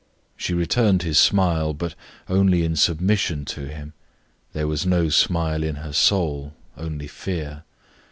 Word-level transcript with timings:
She 0.35 0.55
returned 0.55 1.03
his 1.03 1.19
smile, 1.19 1.75
but 1.75 1.93
only 2.27 2.65
in 2.65 2.75
submission 2.75 3.45
to 3.45 3.67
him; 3.67 3.93
there 4.51 4.65
was 4.65 4.83
no 4.83 5.09
smile 5.09 5.61
in 5.61 5.75
her 5.75 5.93
soul, 5.93 6.53
only 6.75 7.05
fear. 7.05 7.65